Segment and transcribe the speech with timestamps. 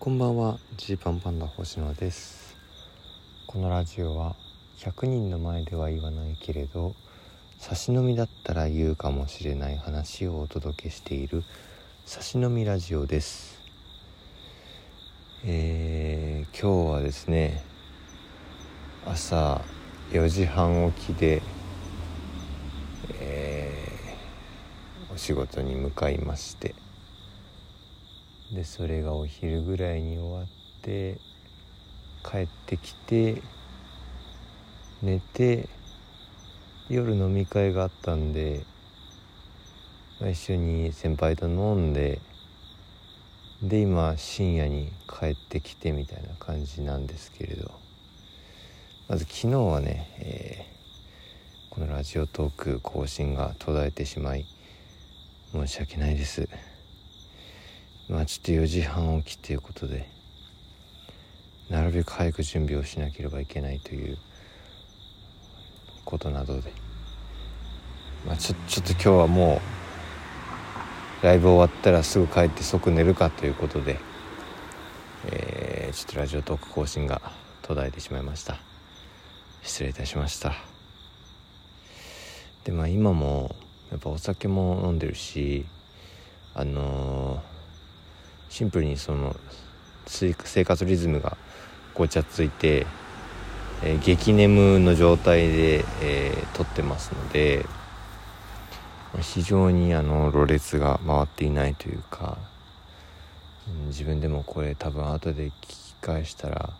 [0.00, 0.58] こんばんは。
[0.78, 2.56] ジーパンパンダ星野です。
[3.46, 4.34] このラジオは
[4.78, 6.94] 100人の前では言わないけれど
[7.58, 11.44] 差し飲みだったら言うかもしれない話をお届けしている
[12.06, 13.60] 差し飲みラジオです。
[15.44, 17.62] えー、今日はですね
[19.04, 19.60] 朝
[20.12, 21.42] 4時半起きで
[23.20, 26.74] えー、お仕事に向かいまして
[28.52, 30.46] でそれがお昼ぐらいに終わっ
[30.82, 31.18] て
[32.24, 33.42] 帰ってきて
[35.02, 35.68] 寝て
[36.88, 38.64] 夜飲み会があったんで、
[40.20, 42.20] まあ、一緒に先輩と飲んで
[43.62, 47.70] で今深夜に帰ってきてみたいな感じなんですけれど
[49.08, 54.46] まず昨日はね、えー、このラジオトーク更新が途絶えてしまい
[55.52, 56.48] 申し訳ないです。
[58.10, 60.10] まあちょっと4時半起きということで
[61.70, 64.18] なるべく早く準備をしなければいけないという
[66.04, 66.72] ことなどで、
[68.26, 69.60] まあ、ちょちょっと今日はも
[71.22, 74.00] うライブ終わったらすぐ帰って即寝るかということで、
[75.26, 77.22] えー、ちょっとラジオトーク更新が
[77.62, 78.58] 途絶えてしまいました。
[79.62, 80.54] 失礼いたしました。
[82.64, 83.54] でまあ今も
[83.92, 85.64] やっぱお酒も飲んでるし
[86.54, 87.59] あのー
[88.50, 89.34] シンプルにその
[90.06, 90.34] 生
[90.64, 91.36] 活リズムが
[91.94, 92.86] ごちゃついて、
[93.82, 97.64] えー、激眠の状態で、えー、撮ってますので
[99.20, 102.38] 非常にあのろれつが回っていないというか、
[103.68, 106.70] うん、自分でもこれ多分後で聞き返したら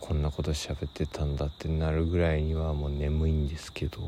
[0.00, 4.00] こんなこと喋ってたんだってなるぐらいにはもう眠いんですけど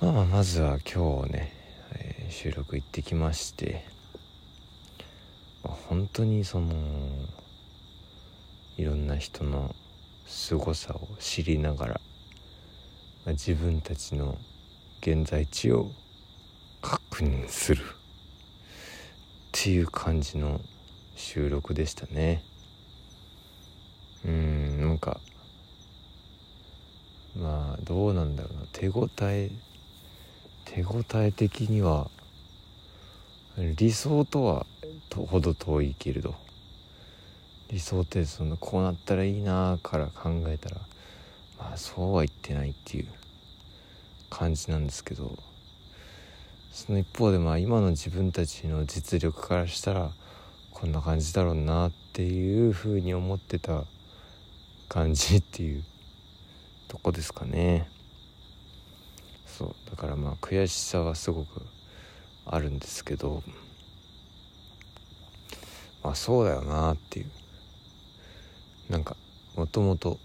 [0.00, 1.52] まあまずは今日ね、
[1.94, 3.84] えー、収録行ってきまして
[5.62, 6.72] 本当にその
[8.76, 9.74] いろんな人の
[10.26, 12.00] 凄さを知りながら、
[13.26, 14.38] 自分たちの
[15.00, 15.90] 現在地を
[16.80, 17.82] 確認する。
[17.82, 17.86] っ
[19.52, 20.60] ていう感じの
[21.16, 22.42] 収録でしたね。
[24.24, 25.20] うんなんか
[27.36, 28.66] まあどうなんだろうな。
[28.72, 29.50] 手応え
[30.64, 32.10] 手応え的には
[33.76, 34.66] 理想とは
[35.14, 36.34] ほど遠いけれど。
[37.68, 40.76] 理想ってそのこうなったらいいなから考えたら
[41.56, 43.06] まあそうは言ってないっていう
[44.28, 45.38] 感じなんですけど。
[46.72, 50.12] その一方でまあ今の自分たちの実力からしたら
[50.70, 53.84] こんな感じだろうなっていうふうに思ってた
[54.88, 55.84] 感じっていう
[56.88, 57.88] とこですかね。
[59.46, 59.90] そう。
[59.90, 61.66] だからまあ悔しさはすごく
[62.46, 63.42] あるんですけど。
[66.02, 67.30] あそうだよなっていう。
[68.88, 69.16] なんか
[69.56, 70.18] もともと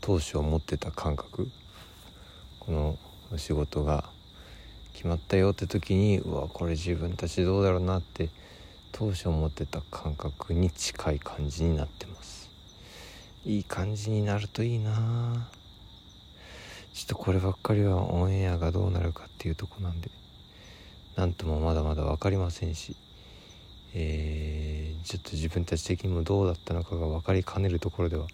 [0.00, 1.48] 当初思ってた感覚。
[2.60, 2.98] この
[3.38, 4.04] 仕事が
[4.92, 8.30] 決まったよって時にうわこれ自分たちどうだろうなって
[8.92, 12.50] 当初思ってた感覚に近い感じになってます。
[13.44, 15.48] いい感じになるといいな。
[16.92, 20.10] ちょっとこればっかりはオンエアがどうなるかっていうとこなんで
[21.14, 22.96] なんともまだまだ分かりませんし。
[23.98, 28.26] えー、ちょっと自分たち的にもどうだったのかが分かりかねるところでは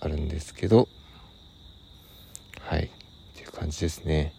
[0.00, 0.88] あるんですけど
[2.62, 2.88] はいっ
[3.36, 4.32] ていう感じですね。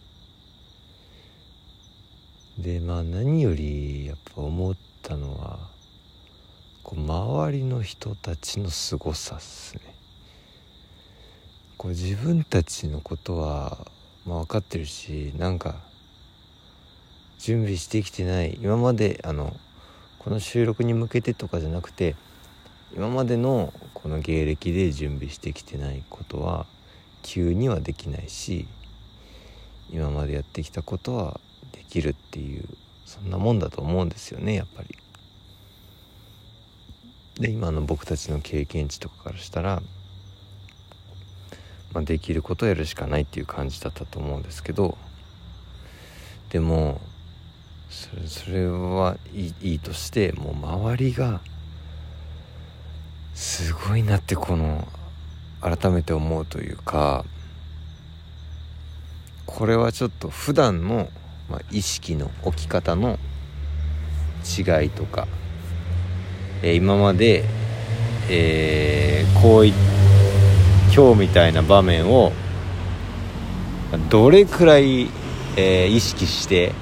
[2.58, 5.70] でまあ何よりやっぱ思ったのは
[6.82, 9.80] こう周りの人たちの凄さっすね。
[11.78, 13.86] こう自分たちのことは、
[14.26, 15.76] まあ、分かってるしなんか
[17.38, 19.56] 準備してきてない今まであの
[20.18, 22.16] この収録に向けてとかじゃなくて
[22.94, 26.66] 今までのこの芸歴で準備してきてないことは
[27.22, 28.66] 急にはできないし
[29.90, 31.40] 今までやってきたことは
[31.72, 32.64] できるっていう
[33.04, 34.96] そんなもんだと思うんですよねやっぱり。
[37.40, 39.80] で今の僕たちの経験値とかからしたら、
[41.92, 44.98] まあ、できることをやるしかないっていう感じだったと思うんですけど
[46.50, 47.00] でも
[47.90, 51.40] それそれはいいいいとしてもう周りが
[53.34, 54.86] すごいなってこの
[55.60, 57.24] 改めて思うというか
[59.46, 61.08] これはちょっと普段の
[61.48, 63.18] まあ、意識の置き方の
[64.44, 65.26] 違いとか、
[66.62, 67.44] えー、今まで、
[68.30, 69.72] えー、こうい
[70.94, 72.32] 今日みたいな場面を
[74.10, 75.08] どれくらい、
[75.56, 76.74] えー、意識して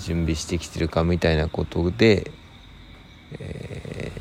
[0.00, 2.30] 準備してきてるかみたいなことで、
[3.38, 4.12] え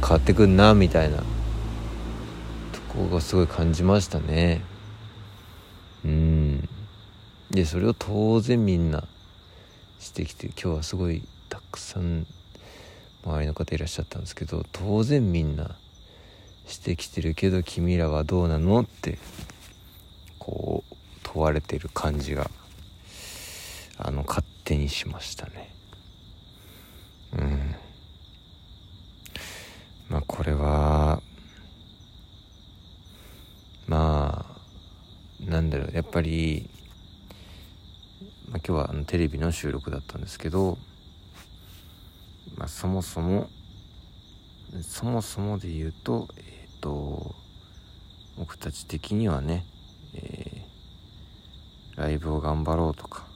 [0.00, 1.22] ー、変わってくんなみたいなと
[2.88, 4.62] こがすごい感じましたね。
[6.04, 6.68] うん。
[7.50, 9.04] でそれを当然みんな
[9.98, 12.26] してきて今日はすごいたくさん
[13.24, 15.76] 周りの方いらっしゃったんですけど当然みんな
[16.66, 19.18] してきてるけど君らはどうなのって
[20.38, 22.50] こう問われてる感じが
[23.96, 25.72] あの勝手にしましたね。
[27.32, 27.76] うん。
[30.08, 31.22] まあこれは
[33.86, 34.46] ま
[35.40, 35.90] あなんだろう。
[35.94, 36.68] やっぱり、
[38.48, 40.76] まあ、今日はあのテレビの収録だったんですけど、
[42.56, 43.48] まあ、そもそも
[44.82, 47.34] そもそもで言うとえっ、ー、と
[48.36, 49.64] 僕たち的にはね、
[50.14, 53.32] えー、ライブを頑張ろうとか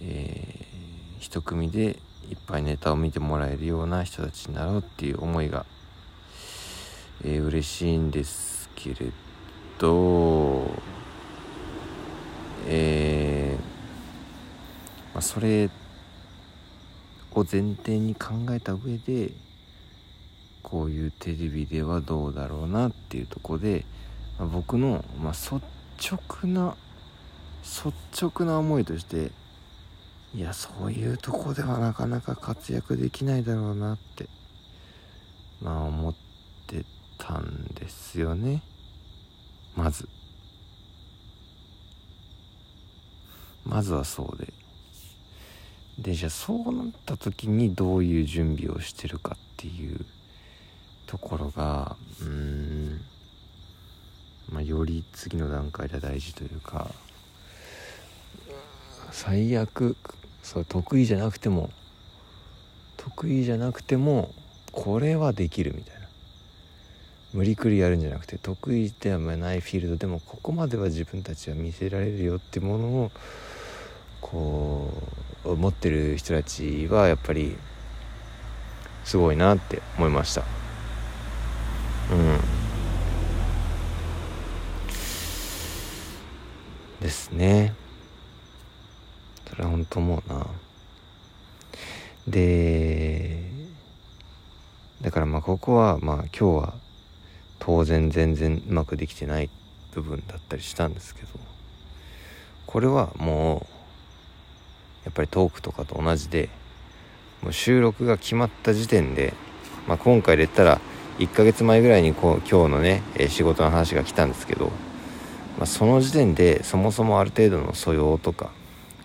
[0.00, 1.98] えー、一組で
[2.30, 5.66] いっぱいネタを見てもらえるような人たちになろうっていう思いが、
[7.24, 9.10] えー、嬉しいんですけれ
[9.78, 10.70] ど、
[12.66, 15.70] えー、まあ、それ
[17.34, 19.32] を前提に考えた上で
[20.62, 23.84] こういうテレビではどうだろうなっていうとこで、
[24.38, 25.60] まあ、僕の、まあ、率
[26.14, 26.76] 直な
[27.62, 27.92] 率
[28.26, 29.30] 直な思いとして
[30.34, 34.28] いやそういうとこではなかなか活躍できないだろうなって
[35.60, 36.14] まあ思っ
[36.66, 36.84] て
[37.18, 38.62] たんですよね。
[39.74, 40.08] まず。
[43.64, 44.52] まずはそうで。
[45.98, 50.06] でじゃあそうなった時にどういう準備をしてるかっていう
[51.06, 53.00] ところがうん。
[54.50, 56.90] まあより次の段階で大事というか
[59.12, 59.96] 最悪。
[60.42, 61.70] そう得意じゃなくても。
[62.96, 64.34] 得意じゃなくても
[64.72, 66.08] これはできるみたいな。
[67.32, 73.10] 無理くりやるんじゃなくて得意ではないフィールドでもここまでは自分たちは見せられるよってものを
[74.20, 74.90] こ
[75.44, 77.56] う持ってる人たちはやっぱり
[79.04, 80.42] すごいなって思いました。
[82.10, 82.40] うん。
[87.00, 87.74] ですね。
[89.58, 90.46] れは本当思うな。
[92.26, 93.42] で
[95.00, 96.74] だからまあここはまあ今日は
[97.58, 99.48] 当然全然うまくできてない
[99.94, 101.28] 部分だったりしたんですけど
[102.66, 103.78] これはもう
[105.04, 106.50] やっぱりトークとかと同じで
[107.42, 109.32] もう収録が決まった時点で、
[109.86, 110.80] まあ、今回で言ったら
[111.18, 114.66] 1ヶ月前ぐらいにこう今日のね仕事の話が来たんですけど、
[115.56, 118.50] まあ、その時点でそもそもある程度の素養とか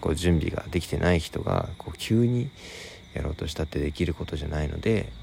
[0.03, 2.49] こう準備ができてない人がこう急に
[3.13, 5.13] やろうとしたってできることじゃないので、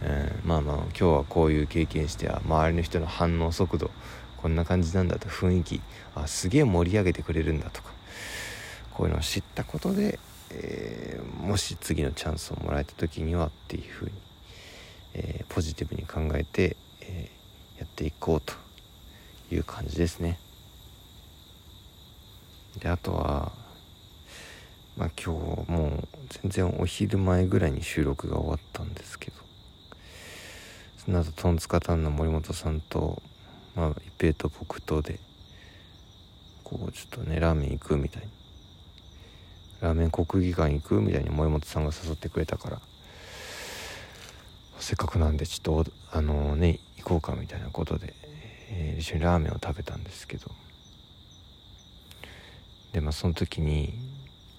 [0.00, 3.90] うん、まあまあ今日はこういう経験しては周りの人の反応速度
[4.36, 5.80] こんな感じなんだと雰囲気
[6.14, 7.90] あすげえ盛り上げてくれるんだとか
[8.94, 10.20] こういうのを知ったことで、
[10.52, 14.12] えー、もし次のチャンスをもらえた時にはっていうふうに、
[15.14, 18.54] えー、ポジティブに考えて、えー、やっていこうと
[19.52, 20.38] いう感じですね。
[22.78, 23.59] であとは
[25.00, 26.08] まあ今日もう
[26.42, 29.38] 全然お昼前ぐらいに収録が終わったんですけど
[30.98, 33.22] その後トンツカタンの森本さんと
[33.74, 35.18] まあ一平と僕とで
[36.64, 38.28] こうちょっとねラーメン行くみたいに
[39.80, 42.78] ラーメン国技館行くみたいに森本さんが誘ってくれたから
[44.80, 48.12] せっかくなんでちょっとあのね行こうかみたいなことで、
[48.68, 50.50] えー、一緒にラーメンを食べたんですけど。
[52.92, 53.94] でまあその時に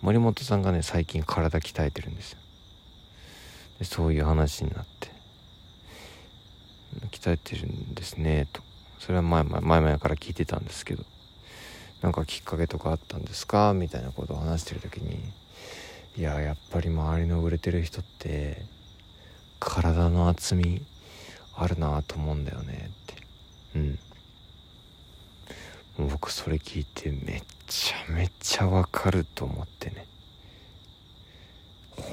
[0.02, 2.40] 森本さんがね最近体鍛えてるんですよ。
[3.80, 5.10] でそういう話になって。
[7.12, 8.62] 鍛えてるんですねと。
[9.00, 11.04] それは前々前々から聞いてたんですけど。
[12.02, 13.74] なんかきっかけとかあったんですか？
[13.76, 15.20] みたいなことを話してる時に
[16.18, 18.66] いややっぱり周りの売れてる人って
[19.60, 20.84] 体の厚み
[21.56, 23.22] あるなと思うんだよねって。
[23.76, 24.00] うん。
[25.98, 30.08] 僕それ聞いてめっちゃめちゃわかると思ってね。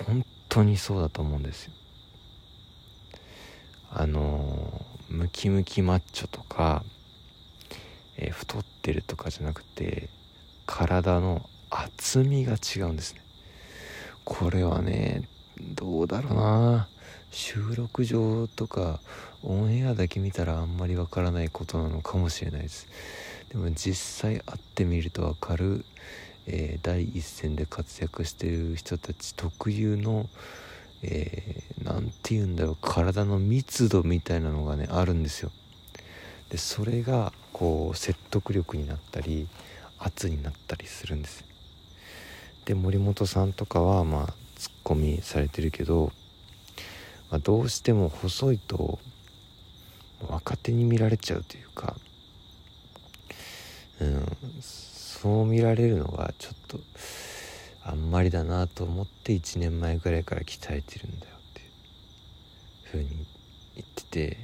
[0.06, 1.72] 本当にそうだと思うんですよ。
[3.90, 6.84] あのムキムキマッチョとか、
[8.18, 10.10] えー、太ってるとかじゃなくて
[10.66, 13.22] 体の厚みが違うんですね。
[14.24, 15.22] これはね
[15.58, 16.88] どうだろうな。
[17.30, 19.00] 収録上とか
[19.42, 22.86] オンエアだけ見たらあんまりわからないことなのかもしれないです。
[23.50, 25.84] でも実際会ってみると分かる、
[26.46, 30.28] えー、第一線で活躍してる人たち特有の
[31.02, 32.76] 何、えー、て言うんだろう。
[32.80, 35.50] 体の密度みたいなのがねあるんですよ。
[36.50, 39.48] でそれがこう説得力になったり
[39.98, 41.44] 圧になったりするんです
[42.64, 46.12] で森本さんとかはまあツッコミされてるけど、
[47.30, 48.98] まあ、どうしても細いと
[50.28, 51.96] 若手に見られちゃうというか、
[54.00, 54.26] うん、
[54.60, 56.78] そう見られるのがちょっと
[57.84, 61.68] あんまりだなと思って1年前ぐらいから鍛えてるんだよっていう
[62.92, 63.26] ふうに
[63.74, 64.36] 言ってて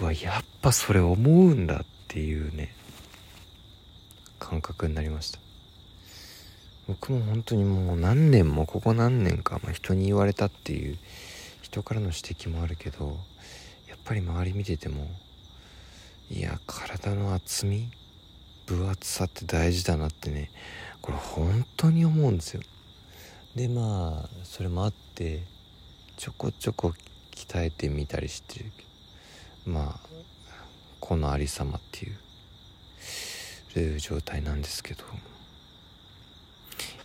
[0.00, 2.74] うわやっぱそれ思うんだっていうね
[4.38, 5.38] 感覚になりました。
[6.88, 10.98] 僕も本当にもう何年もここ何年か、まあ、人に言われたっていう
[11.62, 13.16] 人からの指摘もあるけど
[13.88, 15.08] やっぱり周り見てても
[16.28, 17.88] いや体の厚み
[18.66, 20.50] 分厚さって大事だなってね
[21.00, 22.62] これ本当に思うんですよ。
[23.54, 25.42] でまあそれもあって
[26.16, 26.94] ちょこちょこ
[27.32, 28.72] 鍛えてみたりしてる
[29.66, 30.08] まあ
[31.00, 35.04] このありさまっていう状態なんですけど。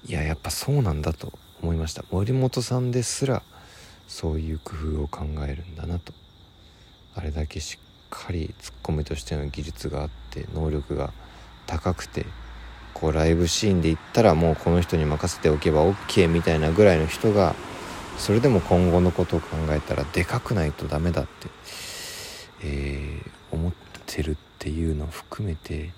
[0.05, 2.05] いややっぱそうなんだと思いました。
[2.11, 3.41] 森本さんですら
[4.07, 6.13] そういう工夫を考えるんだなと。
[7.15, 11.11] あれだけしっかりツッコミとしての技術があって能力が
[11.67, 12.25] 高くて
[12.93, 17.53] こうライブシーンで言ったらもうこの人に任せておけば OK みたいなぐらいの人が
[18.17, 21.29] それでも今後のことを考えたらでかくないとダメだって、
[22.63, 23.73] えー、思っ
[24.07, 25.91] てるっていうのを含めて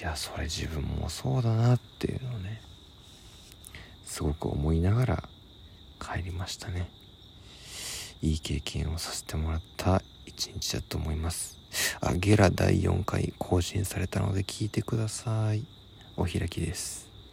[0.00, 2.62] いやそれ自分もそうだなっていうのをね
[4.06, 5.28] すごく思いながら
[6.00, 6.88] 帰りましたね。
[8.20, 11.61] いい経験をさせてもらった一日だと思います。
[12.00, 15.64] あゲラ第4回更新されたので聞いてください。
[16.16, 17.11] お開きです。